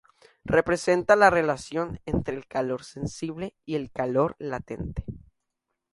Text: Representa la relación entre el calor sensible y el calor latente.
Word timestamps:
Representa 0.45 1.15
la 1.15 1.29
relación 1.29 1.99
entre 2.07 2.35
el 2.35 2.47
calor 2.47 2.83
sensible 2.83 3.53
y 3.65 3.75
el 3.75 3.91
calor 3.91 4.35
latente. 4.39 5.05